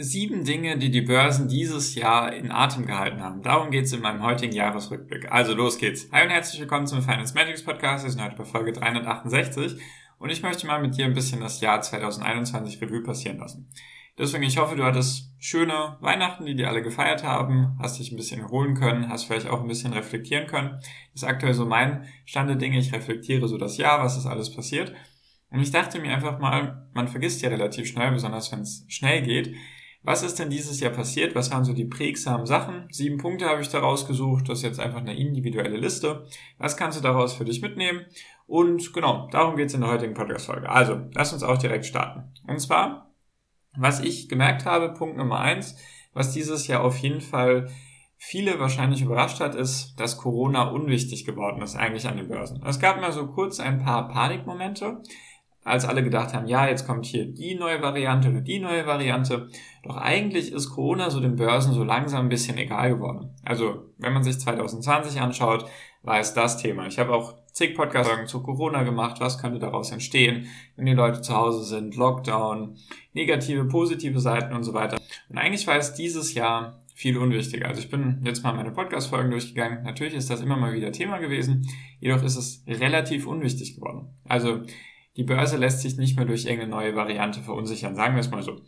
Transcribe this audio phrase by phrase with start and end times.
[0.00, 3.42] Sieben Dinge, die die Börsen dieses Jahr in Atem gehalten haben.
[3.42, 5.30] Darum geht es in meinem heutigen Jahresrückblick.
[5.32, 6.08] Also los geht's.
[6.12, 8.04] Hi und herzlich willkommen zum Finance Magics Podcast.
[8.04, 9.80] Wir sind heute bei Folge 368
[10.20, 13.68] und ich möchte mal mit dir ein bisschen das Jahr 2021 Revue passieren lassen.
[14.16, 18.16] Deswegen, ich hoffe, du hattest schöne Weihnachten, die dir alle gefeiert haben, hast dich ein
[18.16, 20.76] bisschen erholen können, hast vielleicht auch ein bisschen reflektieren können.
[21.12, 22.78] Das ist aktuell so mein Stand der Dinge.
[22.78, 24.92] Ich reflektiere so das Jahr, was ist alles passiert.
[25.50, 29.22] Und ich dachte mir einfach mal, man vergisst ja relativ schnell, besonders wenn es schnell
[29.22, 29.54] geht,
[30.02, 31.34] was ist denn dieses Jahr passiert?
[31.34, 32.88] Was waren so die prägsamen Sachen?
[32.90, 34.48] Sieben Punkte habe ich da rausgesucht.
[34.48, 36.26] Das ist jetzt einfach eine individuelle Liste.
[36.58, 38.06] Was kannst du daraus für dich mitnehmen?
[38.46, 40.70] Und genau, darum geht es in der heutigen Podcast-Folge.
[40.70, 42.32] Also, lass uns auch direkt starten.
[42.46, 43.12] Und zwar,
[43.76, 45.76] was ich gemerkt habe, Punkt Nummer eins,
[46.14, 47.68] was dieses Jahr auf jeden Fall
[48.16, 52.62] viele wahrscheinlich überrascht hat, ist, dass Corona unwichtig geworden ist eigentlich an den Börsen.
[52.66, 55.02] Es gab mal so kurz ein paar Panikmomente
[55.68, 59.48] als alle gedacht haben, ja, jetzt kommt hier die neue Variante oder die neue Variante.
[59.84, 63.30] Doch eigentlich ist Corona so den Börsen so langsam ein bisschen egal geworden.
[63.44, 65.66] Also, wenn man sich 2020 anschaut,
[66.02, 66.86] war es das Thema.
[66.86, 69.20] Ich habe auch zig Podcast-Folgen zu Corona gemacht.
[69.20, 70.46] Was könnte daraus entstehen,
[70.76, 71.96] wenn die Leute zu Hause sind?
[71.96, 72.76] Lockdown,
[73.12, 74.98] negative, positive Seiten und so weiter.
[75.28, 77.68] Und eigentlich war es dieses Jahr viel unwichtiger.
[77.68, 79.84] Also ich bin jetzt mal meine Podcast-Folgen durchgegangen.
[79.84, 81.68] Natürlich ist das immer mal wieder Thema gewesen.
[82.00, 84.08] Jedoch ist es relativ unwichtig geworden.
[84.24, 84.62] Also
[85.18, 88.42] die Börse lässt sich nicht mehr durch irgendeine neue Variante verunsichern, sagen wir es mal
[88.42, 88.60] so.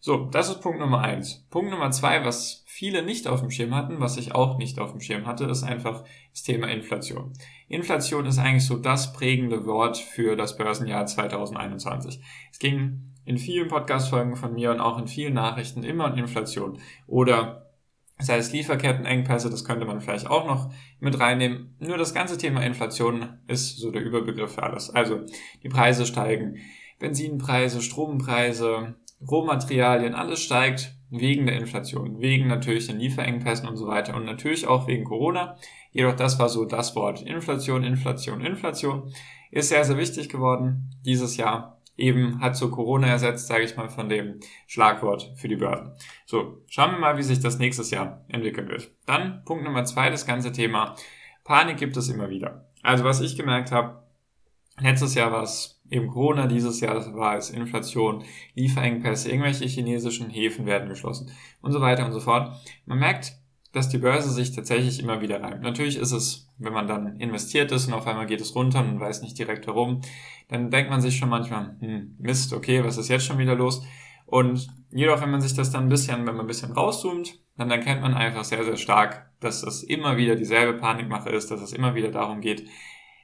[0.00, 1.46] So, das ist Punkt Nummer eins.
[1.50, 4.92] Punkt Nummer zwei, was viele nicht auf dem Schirm hatten, was ich auch nicht auf
[4.92, 7.34] dem Schirm hatte, ist einfach das Thema Inflation.
[7.68, 12.20] Inflation ist eigentlich so das prägende Wort für das Börsenjahr 2021.
[12.50, 16.78] Es ging in vielen Podcast-Folgen von mir und auch in vielen Nachrichten immer um Inflation
[17.06, 17.67] oder
[18.18, 21.76] das heißt, Lieferkettenengpässe, das könnte man vielleicht auch noch mit reinnehmen.
[21.78, 24.90] Nur das ganze Thema Inflation ist so der Überbegriff für alles.
[24.90, 25.20] Also
[25.62, 26.56] die Preise steigen,
[26.98, 28.96] Benzinpreise, Strompreise,
[29.26, 34.66] Rohmaterialien, alles steigt wegen der Inflation, wegen natürlich den Lieferengpässen und so weiter und natürlich
[34.66, 35.56] auch wegen Corona.
[35.92, 37.22] Jedoch das war so das Wort.
[37.22, 39.12] Inflation, Inflation, Inflation
[39.50, 43.90] ist sehr, sehr wichtig geworden dieses Jahr eben hat so Corona ersetzt, sage ich mal,
[43.90, 45.92] von dem Schlagwort für die Börsen.
[46.24, 48.90] So, schauen wir mal, wie sich das nächstes Jahr entwickeln wird.
[49.04, 50.94] Dann Punkt Nummer zwei, das ganze Thema
[51.44, 52.70] Panik gibt es immer wieder.
[52.82, 54.02] Also was ich gemerkt habe,
[54.78, 58.22] letztes Jahr war es eben Corona, dieses Jahr war es Inflation,
[58.54, 61.30] Lieferengpässe, irgendwelche chinesischen Häfen werden geschlossen
[61.60, 62.54] und so weiter und so fort.
[62.86, 63.32] Man merkt,
[63.78, 65.62] dass die Börse sich tatsächlich immer wieder reimt.
[65.62, 68.98] Natürlich ist es, wenn man dann investiert ist und auf einmal geht es runter und
[68.98, 70.00] weiß nicht direkt warum,
[70.48, 73.84] dann denkt man sich schon manchmal, hm, Mist, okay, was ist jetzt schon wieder los?
[74.26, 77.70] Und jedoch, wenn man sich das dann ein bisschen, wenn man ein bisschen rauszoomt, dann
[77.70, 81.72] erkennt man einfach sehr, sehr stark, dass es immer wieder dieselbe Panikmache ist, dass es
[81.72, 82.68] immer wieder darum geht,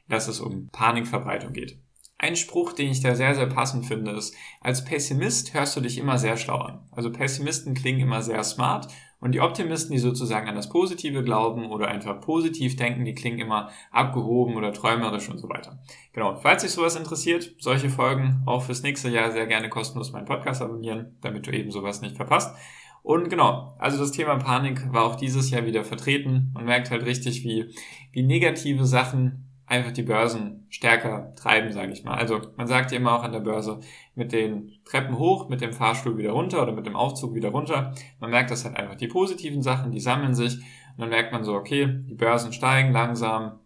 [0.08, 1.80] dass es um Panikverbreitung geht.
[2.16, 5.98] Ein Spruch, den ich da sehr, sehr passend finde, ist, als Pessimist hörst du dich
[5.98, 6.86] immer sehr schlau an.
[6.92, 8.86] Also Pessimisten klingen immer sehr smart
[9.24, 13.38] und die Optimisten, die sozusagen an das Positive glauben oder einfach positiv denken, die klingen
[13.38, 15.78] immer abgehoben oder träumerisch und so weiter.
[16.12, 20.26] Genau, falls dich sowas interessiert, solche Folgen auch fürs nächste Jahr sehr gerne kostenlos meinen
[20.26, 22.54] Podcast abonnieren, damit du eben sowas nicht verpasst.
[23.02, 26.50] Und genau, also das Thema Panik war auch dieses Jahr wieder vertreten.
[26.52, 27.74] Man merkt halt richtig, wie,
[28.12, 32.14] wie negative Sachen einfach die Börsen stärker treiben, sage ich mal.
[32.14, 33.80] Also man sagt ja immer auch an der Börse,
[34.14, 37.94] mit den Treppen hoch, mit dem Fahrstuhl wieder runter oder mit dem Aufzug wieder runter.
[38.20, 38.96] Man merkt das halt einfach.
[38.96, 42.92] Die positiven Sachen, die sammeln sich und dann merkt man so, okay, die Börsen steigen
[42.92, 43.60] langsam,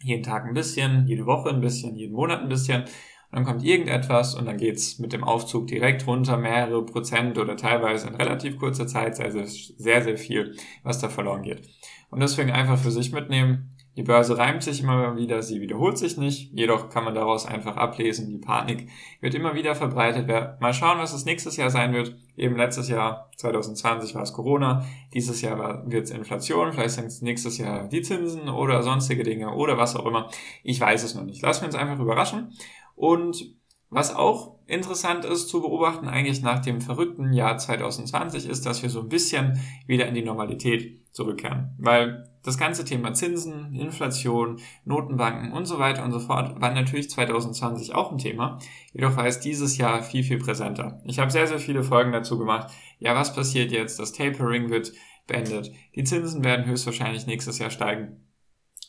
[0.00, 2.82] jeden Tag ein bisschen, jede Woche ein bisschen, jeden Monat ein bisschen.
[3.30, 7.56] Und dann kommt irgendetwas und dann geht's mit dem Aufzug direkt runter, mehrere Prozent oder
[7.56, 11.68] teilweise in relativ kurzer Zeit, also sehr, sehr viel, was da verloren geht.
[12.10, 16.16] Und deswegen einfach für sich mitnehmen, die Börse reimt sich immer wieder, sie wiederholt sich
[16.16, 18.88] nicht, jedoch kann man daraus einfach ablesen, die Panik
[19.20, 20.28] wird immer wieder verbreitet.
[20.60, 22.16] Mal schauen, was es nächstes Jahr sein wird.
[22.36, 27.22] Eben letztes Jahr, 2020, war es Corona, dieses Jahr wird es Inflation, vielleicht sind es
[27.22, 30.30] nächstes Jahr die Zinsen oder sonstige Dinge oder was auch immer.
[30.62, 31.42] Ich weiß es noch nicht.
[31.42, 32.52] Lassen wir uns einfach überraschen.
[32.94, 33.56] Und
[33.90, 38.90] Was auch interessant ist zu beobachten, eigentlich nach dem verrückten Jahr 2020, ist, dass wir
[38.90, 41.74] so ein bisschen wieder in die Normalität zurückkehren.
[41.78, 47.10] Weil das ganze Thema Zinsen, Inflation, Notenbanken und so weiter und so fort war natürlich
[47.10, 48.58] 2020 auch ein Thema.
[48.92, 51.00] Jedoch war es dieses Jahr viel, viel präsenter.
[51.04, 52.70] Ich habe sehr, sehr viele Folgen dazu gemacht.
[52.98, 53.98] Ja, was passiert jetzt?
[53.98, 54.92] Das Tapering wird
[55.26, 55.72] beendet.
[55.94, 58.27] Die Zinsen werden höchstwahrscheinlich nächstes Jahr steigen.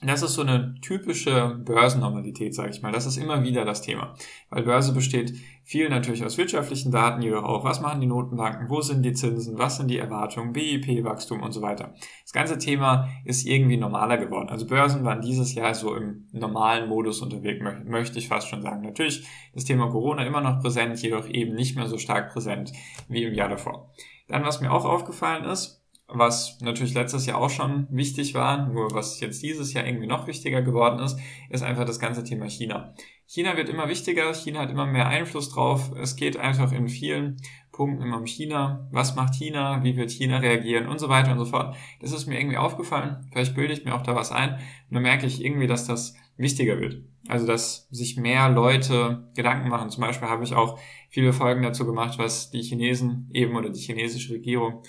[0.01, 2.93] Das ist so eine typische Börsennormalität, sage ich mal.
[2.93, 4.15] Das ist immer wieder das Thema.
[4.49, 5.33] Weil Börse besteht
[5.65, 9.57] viel natürlich aus wirtschaftlichen Daten, jedoch auch, was machen die Notenbanken, wo sind die Zinsen,
[9.57, 11.93] was sind die Erwartungen, BIP-Wachstum und so weiter.
[12.23, 14.47] Das ganze Thema ist irgendwie normaler geworden.
[14.47, 18.83] Also Börsen waren dieses Jahr so im normalen Modus unterwegs, möchte ich fast schon sagen.
[18.83, 22.71] Natürlich das Thema Corona immer noch präsent, jedoch eben nicht mehr so stark präsent
[23.09, 23.91] wie im Jahr davor.
[24.29, 25.78] Dann, was mir auch aufgefallen ist,
[26.11, 30.27] was natürlich letztes Jahr auch schon wichtig war, nur was jetzt dieses Jahr irgendwie noch
[30.27, 31.19] wichtiger geworden ist,
[31.49, 32.93] ist einfach das ganze Thema China.
[33.27, 35.91] China wird immer wichtiger, China hat immer mehr Einfluss drauf.
[35.95, 37.37] Es geht einfach in vielen
[37.71, 38.89] Punkten immer um China.
[38.91, 39.83] Was macht China?
[39.83, 40.87] Wie wird China reagieren?
[40.87, 41.75] Und so weiter und so fort.
[42.01, 43.27] Das ist mir irgendwie aufgefallen.
[43.31, 44.55] Vielleicht bilde ich mir auch da was ein.
[44.55, 44.61] Und
[44.95, 47.03] dann merke ich irgendwie, dass das wichtiger wird.
[47.27, 49.91] Also, dass sich mehr Leute Gedanken machen.
[49.91, 50.79] Zum Beispiel habe ich auch
[51.09, 54.81] viele Folgen dazu gemacht, was die Chinesen eben oder die chinesische Regierung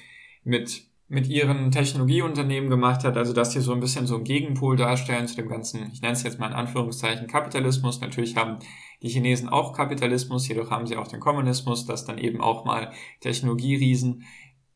[0.42, 4.76] mit mit ihren Technologieunternehmen gemacht hat, also dass die so ein bisschen so einen Gegenpol
[4.76, 8.00] darstellen zu dem ganzen, ich nenne es jetzt mal in Anführungszeichen Kapitalismus.
[8.00, 8.60] Natürlich haben
[9.02, 12.92] die Chinesen auch Kapitalismus, jedoch haben sie auch den Kommunismus, dass dann eben auch mal
[13.18, 14.22] Technologieriesen,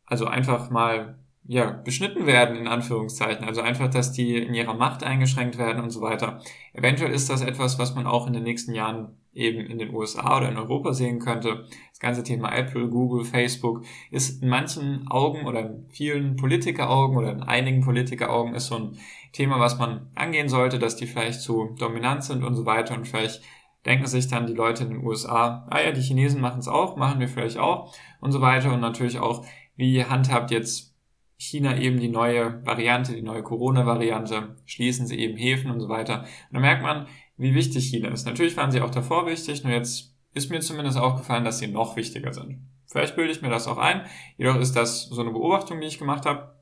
[0.07, 3.45] also einfach mal ja, beschnitten werden, in Anführungszeichen.
[3.45, 6.41] Also einfach, dass die in ihrer Macht eingeschränkt werden und so weiter.
[6.73, 10.39] Eventuell ist das etwas, was man auch in den nächsten Jahren eben in den USA
[10.39, 11.67] oder in Europa sehen könnte.
[11.91, 17.33] Das ganze Thema Apple, Google, Facebook ist in manchen Augen oder in vielen Politikeraugen oder
[17.33, 18.99] in einigen Politikeraugen ist so ein
[19.33, 23.07] Thema, was man angehen sollte, dass die vielleicht zu dominant sind und so weiter und
[23.07, 23.43] vielleicht
[23.85, 26.97] denken sich dann die Leute in den USA, ah ja, die Chinesen machen es auch,
[26.97, 29.45] machen wir vielleicht auch und so weiter und natürlich auch,
[29.77, 30.94] wie handhabt jetzt
[31.37, 36.21] China eben die neue Variante, die neue Corona-Variante, schließen sie eben Häfen und so weiter.
[36.21, 38.27] Und da merkt man, wie wichtig China ist.
[38.27, 41.97] Natürlich waren sie auch davor wichtig, nur jetzt ist mir zumindest aufgefallen, dass sie noch
[41.97, 42.61] wichtiger sind.
[42.87, 45.99] Vielleicht bilde ich mir das auch ein, jedoch ist das so eine Beobachtung, die ich
[45.99, 46.55] gemacht habe.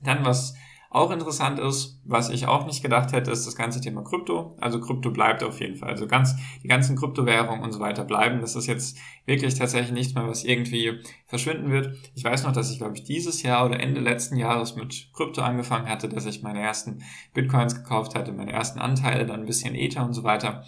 [0.00, 0.54] Dann, was
[0.90, 4.56] auch interessant ist, was ich auch nicht gedacht hätte, ist das ganze Thema Krypto.
[4.58, 5.90] Also Krypto bleibt auf jeden Fall.
[5.90, 8.40] Also ganz, die ganzen Kryptowährungen und so weiter bleiben.
[8.40, 8.96] Das ist jetzt
[9.26, 11.98] wirklich tatsächlich nichts mehr, was irgendwie verschwinden wird.
[12.14, 15.42] Ich weiß noch, dass ich, glaube ich, dieses Jahr oder Ende letzten Jahres mit Krypto
[15.42, 17.02] angefangen hatte, dass ich meine ersten
[17.34, 20.64] Bitcoins gekauft hatte, meine ersten Anteile, dann ein bisschen Ether und so weiter.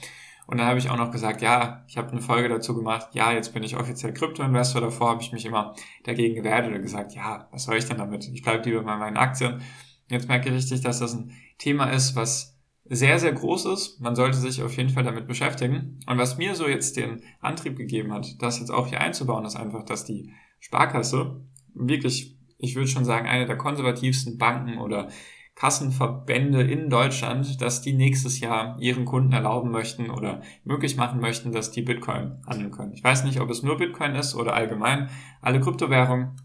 [0.47, 3.33] Und dann habe ich auch noch gesagt, ja, ich habe eine Folge dazu gemacht, ja,
[3.33, 4.81] jetzt bin ich offiziell Krypto-Investor.
[4.81, 8.29] Davor habe ich mich immer dagegen gewehrt oder gesagt, ja, was soll ich denn damit?
[8.29, 9.63] Ich bleibe lieber bei meinen Aktien.
[10.11, 14.01] Jetzt merke ich richtig, dass das ein Thema ist, was sehr, sehr groß ist.
[14.01, 16.01] Man sollte sich auf jeden Fall damit beschäftigen.
[16.07, 19.57] Und was mir so jetzt den Antrieb gegeben hat, das jetzt auch hier einzubauen, ist
[19.57, 21.41] einfach, dass die Sparkasse
[21.73, 25.09] wirklich, ich würde schon sagen, eine der konservativsten Banken oder
[25.55, 31.53] Kassenverbände in Deutschland, dass die nächstes Jahr ihren Kunden erlauben möchten oder möglich machen möchten,
[31.53, 32.95] dass die Bitcoin handeln können.
[32.95, 35.11] Ich weiß nicht, ob es nur Bitcoin ist oder allgemein
[35.43, 36.41] alle Kryptowährungen.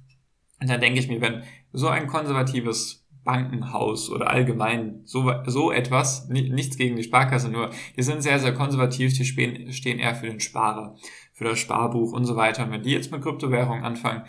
[0.62, 6.30] Und da denke ich mir, wenn so ein konservatives Bankenhaus oder allgemein so, so etwas,
[6.30, 10.40] nichts gegen die Sparkasse, nur die sind sehr, sehr konservativ, die stehen eher für den
[10.40, 10.96] Sparer,
[11.34, 12.64] für das Sparbuch und so weiter.
[12.64, 14.24] Und wenn die jetzt mit Kryptowährungen anfangen,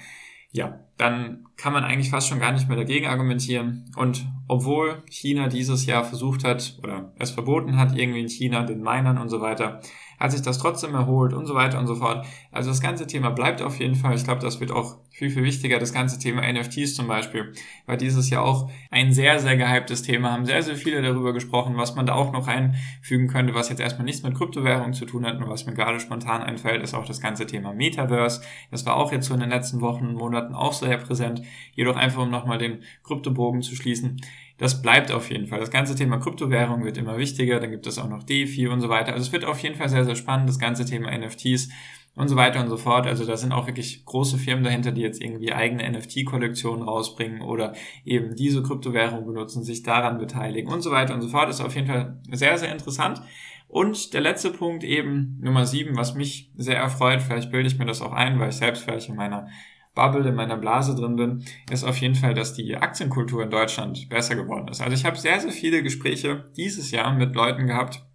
[0.50, 3.92] ja, dann kann man eigentlich fast schon gar nicht mehr dagegen argumentieren.
[3.96, 8.80] Und obwohl China dieses Jahr versucht hat oder es verboten hat, irgendwie in China den
[8.80, 9.80] Minern und so weiter,
[10.18, 12.26] hat sich das trotzdem erholt und so weiter und so fort.
[12.52, 14.14] Also das ganze Thema bleibt auf jeden Fall.
[14.14, 15.78] Ich glaube, das wird auch viel, viel wichtiger.
[15.78, 17.52] Das ganze Thema NFTs zum Beispiel
[17.86, 20.32] war dieses Jahr auch ein sehr, sehr gehyptes Thema.
[20.32, 23.80] Haben sehr, sehr viele darüber gesprochen, was man da auch noch einfügen könnte, was jetzt
[23.80, 25.40] erstmal nichts mit Kryptowährung zu tun hat.
[25.40, 28.42] Nur was mir gerade spontan einfällt, ist auch das ganze Thema Metaverse.
[28.70, 31.42] Das war auch jetzt so in den letzten Wochen, Monaten auch sehr präsent.
[31.74, 34.20] Jedoch einfach, um nochmal den Kryptobogen zu schließen
[34.58, 35.60] das bleibt auf jeden Fall.
[35.60, 38.88] Das ganze Thema Kryptowährung wird immer wichtiger, dann gibt es auch noch DeFi und so
[38.88, 39.12] weiter.
[39.12, 41.68] Also es wird auf jeden Fall sehr, sehr spannend, das ganze Thema NFTs
[42.16, 43.06] und so weiter und so fort.
[43.06, 47.74] Also da sind auch wirklich große Firmen dahinter, die jetzt irgendwie eigene NFT-Kollektionen rausbringen oder
[48.04, 51.50] eben diese Kryptowährung benutzen, sich daran beteiligen und so weiter und so fort.
[51.50, 53.20] Ist auf jeden Fall sehr, sehr interessant.
[53.68, 57.84] Und der letzte Punkt eben, Nummer sieben, was mich sehr erfreut, vielleicht bilde ich mir
[57.84, 59.48] das auch ein, weil ich selbst vielleicht in meiner
[59.96, 64.08] Bubble, in meiner Blase drin bin, ist auf jeden Fall, dass die Aktienkultur in Deutschland
[64.08, 64.80] besser geworden ist.
[64.80, 68.06] Also ich habe sehr, sehr viele Gespräche dieses Jahr mit Leuten gehabt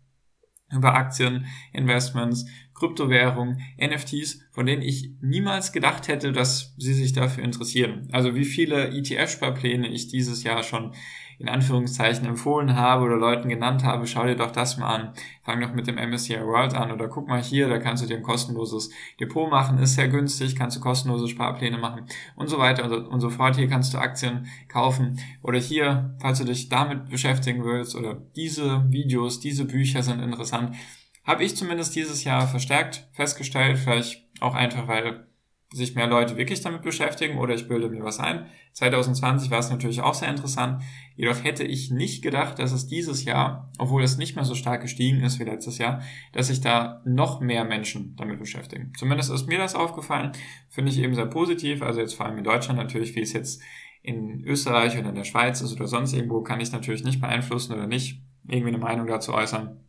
[0.72, 2.46] über Aktien, Investments,
[2.82, 8.08] Kryptowährungen, NFTs, von denen ich niemals gedacht hätte, dass sie sich dafür interessieren.
[8.12, 10.92] Also wie viele ETF-Sparpläne ich dieses Jahr schon
[11.38, 15.14] in Anführungszeichen empfohlen habe oder Leuten genannt habe, schau dir doch das mal an.
[15.44, 18.18] Fang doch mit dem MSCI World an oder guck mal hier, da kannst du dir
[18.18, 23.10] ein kostenloses Depot machen, ist sehr günstig, kannst du kostenlose Sparpläne machen und so weiter
[23.10, 23.58] und so fort.
[23.58, 28.86] Hier kannst du Aktien kaufen oder hier, falls du dich damit beschäftigen willst oder diese
[28.92, 30.76] Videos, diese Bücher sind interessant.
[31.24, 35.28] Habe ich zumindest dieses Jahr verstärkt festgestellt, vielleicht auch einfach, weil
[35.74, 38.46] sich mehr Leute wirklich damit beschäftigen oder ich bilde mir was ein.
[38.74, 40.84] 2020 war es natürlich auch sehr interessant.
[41.16, 44.82] Jedoch hätte ich nicht gedacht, dass es dieses Jahr, obwohl es nicht mehr so stark
[44.82, 46.02] gestiegen ist wie letztes Jahr,
[46.34, 48.92] dass sich da noch mehr Menschen damit beschäftigen.
[48.98, 50.34] Zumindest ist mir das aufgefallen.
[50.70, 51.82] Finde ich eben sehr positiv.
[51.82, 53.62] Also jetzt vor allem in Deutschland natürlich, wie es jetzt
[54.02, 57.74] in Österreich oder in der Schweiz ist oder sonst irgendwo, kann ich natürlich nicht beeinflussen
[57.74, 59.80] oder nicht irgendwie eine Meinung dazu äußern.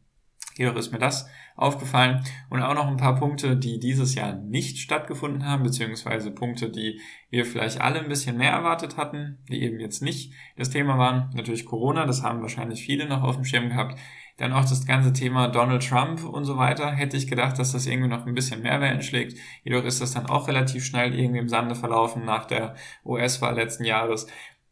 [0.56, 4.78] Jedoch ist mir das aufgefallen und auch noch ein paar Punkte, die dieses Jahr nicht
[4.78, 9.80] stattgefunden haben, beziehungsweise Punkte, die wir vielleicht alle ein bisschen mehr erwartet hatten, die eben
[9.80, 11.30] jetzt nicht das Thema waren.
[11.34, 13.98] Natürlich Corona, das haben wahrscheinlich viele noch auf dem Schirm gehabt.
[14.38, 16.90] Dann auch das ganze Thema Donald Trump und so weiter.
[16.90, 19.38] Hätte ich gedacht, dass das irgendwie noch ein bisschen mehr Wellen schlägt.
[19.62, 23.84] Jedoch ist das dann auch relativ schnell irgendwie im Sande verlaufen nach der US-Wahl letzten
[23.84, 24.26] Jahres.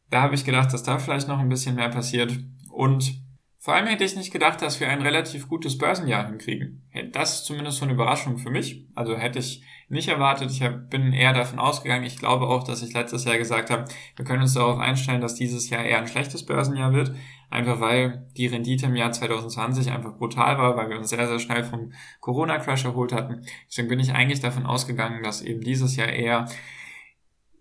[0.09, 2.37] Da habe ich gedacht, dass da vielleicht noch ein bisschen mehr passiert.
[2.71, 3.23] Und
[3.63, 6.83] vor allem hätte ich nicht gedacht, dass wir ein relativ gutes Börsenjahr hinkriegen.
[7.13, 8.87] Das ist zumindest so eine Überraschung für mich.
[8.95, 10.51] Also hätte ich nicht erwartet.
[10.51, 12.07] Ich bin eher davon ausgegangen.
[12.07, 13.85] Ich glaube auch, dass ich letztes Jahr gesagt habe,
[14.17, 17.15] wir können uns darauf einstellen, dass dieses Jahr eher ein schlechtes Börsenjahr wird.
[17.51, 21.39] Einfach weil die Rendite im Jahr 2020 einfach brutal war, weil wir uns sehr, sehr
[21.39, 23.43] schnell vom Corona-Crash erholt hatten.
[23.69, 26.49] Deswegen bin ich eigentlich davon ausgegangen, dass eben dieses Jahr eher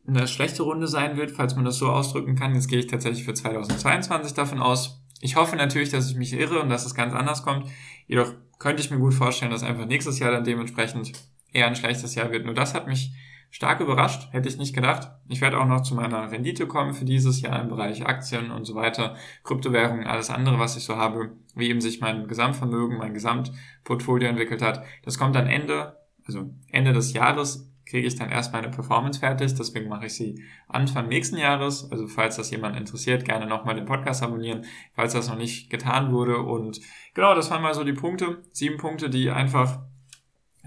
[0.07, 2.55] eine schlechte Runde sein wird, falls man das so ausdrücken kann.
[2.55, 5.01] Jetzt gehe ich tatsächlich für 2022 davon aus.
[5.21, 7.67] Ich hoffe natürlich, dass ich mich irre und dass es ganz anders kommt.
[8.07, 11.11] Jedoch könnte ich mir gut vorstellen, dass einfach nächstes Jahr dann dementsprechend
[11.51, 12.45] eher ein schlechtes Jahr wird.
[12.45, 13.11] Nur das hat mich
[13.51, 15.11] stark überrascht, hätte ich nicht gedacht.
[15.27, 18.65] Ich werde auch noch zu meiner Rendite kommen für dieses Jahr im Bereich Aktien und
[18.65, 23.13] so weiter, Kryptowährungen, alles andere, was ich so habe, wie eben sich mein Gesamtvermögen, mein
[23.13, 24.83] Gesamtportfolio entwickelt hat.
[25.03, 25.97] Das kommt dann Ende,
[26.27, 29.53] also Ende des Jahres kriege ich dann erst meine Performance fertig.
[29.55, 31.91] Deswegen mache ich sie Anfang nächsten Jahres.
[31.91, 36.11] Also falls das jemand interessiert, gerne nochmal den Podcast abonnieren, falls das noch nicht getan
[36.11, 36.37] wurde.
[36.37, 36.79] Und
[37.13, 38.43] genau, das waren mal so die Punkte.
[38.51, 39.79] Sieben Punkte, die einfach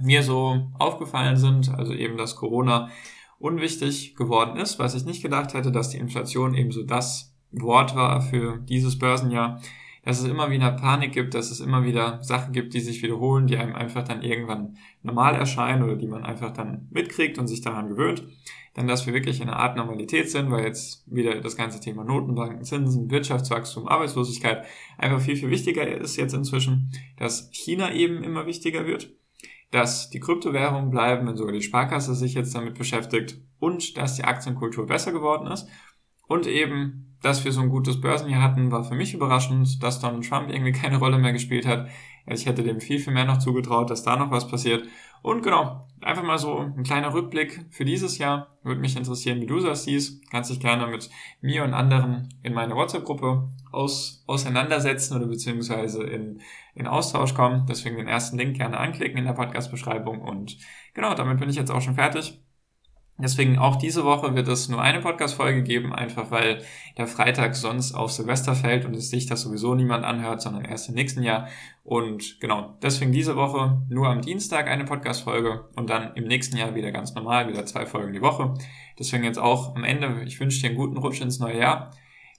[0.00, 1.72] mir so aufgefallen sind.
[1.72, 2.90] Also eben, dass Corona
[3.38, 7.94] unwichtig geworden ist, was ich nicht gedacht hätte, dass die Inflation eben so das Wort
[7.94, 9.60] war für dieses Börsenjahr
[10.04, 13.46] dass es immer wieder Panik gibt, dass es immer wieder Sachen gibt, die sich wiederholen,
[13.46, 17.60] die einem einfach dann irgendwann normal erscheinen oder die man einfach dann mitkriegt und sich
[17.60, 18.24] daran gewöhnt.
[18.74, 22.04] Dann, dass wir wirklich in einer Art Normalität sind, weil jetzt wieder das ganze Thema
[22.04, 24.64] Notenbanken, Zinsen, Wirtschaftswachstum, Arbeitslosigkeit
[24.98, 29.10] einfach viel, viel wichtiger ist jetzt inzwischen, dass China eben immer wichtiger wird,
[29.70, 34.24] dass die Kryptowährungen bleiben, wenn sogar die Sparkasse sich jetzt damit beschäftigt und dass die
[34.24, 35.68] Aktienkultur besser geworden ist
[36.26, 40.28] und eben dass wir so ein gutes Börsenjahr hatten, war für mich überraschend, dass Donald
[40.28, 41.88] Trump irgendwie keine Rolle mehr gespielt hat.
[42.26, 44.86] Also ich hätte dem viel, viel mehr noch zugetraut, dass da noch was passiert.
[45.22, 48.58] Und genau, einfach mal so ein kleiner Rückblick für dieses Jahr.
[48.62, 50.28] Würde mich interessieren, wie du das siehst.
[50.30, 51.10] Kannst dich gerne mit
[51.40, 56.40] mir und anderen in meine WhatsApp-Gruppe aus, auseinandersetzen oder beziehungsweise in,
[56.74, 57.66] in Austausch kommen.
[57.68, 60.22] Deswegen den ersten Link gerne anklicken in der Podcast-Beschreibung.
[60.22, 60.58] Und
[60.94, 62.41] genau, damit bin ich jetzt auch schon fertig.
[63.18, 66.62] Deswegen auch diese Woche wird es nur eine Podcast-Folge geben, einfach weil
[66.96, 70.88] der Freitag sonst auf Silvester fällt und es sich das sowieso niemand anhört, sondern erst
[70.88, 71.48] im nächsten Jahr.
[71.84, 76.74] Und genau, deswegen diese Woche nur am Dienstag eine Podcast-Folge und dann im nächsten Jahr
[76.74, 78.54] wieder ganz normal, wieder zwei Folgen die Woche.
[78.98, 81.90] Deswegen jetzt auch am Ende, ich wünsche dir einen guten Rutsch ins neue Jahr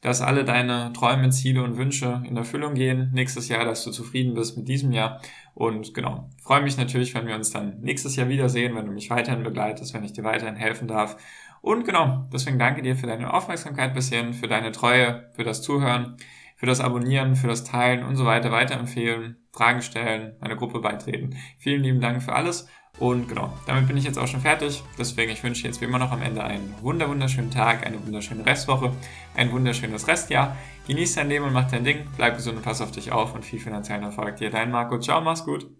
[0.03, 4.33] dass alle deine Träume, Ziele und Wünsche in Erfüllung gehen nächstes Jahr, dass du zufrieden
[4.33, 5.21] bist mit diesem Jahr.
[5.55, 9.09] Und genau, freue mich natürlich, wenn wir uns dann nächstes Jahr wiedersehen, wenn du mich
[9.09, 11.15] weiterhin begleitest, wenn ich dir weiterhin helfen darf.
[11.61, 16.17] Und genau, deswegen danke dir für deine Aufmerksamkeit bisher, für deine Treue, für das Zuhören,
[16.57, 21.37] für das Abonnieren, für das Teilen und so weiter, weiterempfehlen, Fragen stellen, meine Gruppe beitreten.
[21.57, 22.67] Vielen lieben Dank für alles
[22.99, 24.83] und genau, damit bin ich jetzt auch schon fertig.
[24.97, 28.45] Deswegen, ich wünsche jetzt wie immer noch am Ende einen wunder wunderschönen Tag, eine wunderschöne
[28.45, 28.91] Restwoche,
[29.35, 30.55] ein wunderschönes Restjahr.
[30.87, 33.43] Genieß dein Leben und mach dein Ding, bleib gesund und pass auf dich auf und
[33.43, 34.51] viel finanziellen Erfolg dir.
[34.51, 35.65] Dein Marco, ciao, mach's gut.